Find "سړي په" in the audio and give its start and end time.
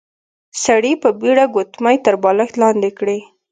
0.63-1.09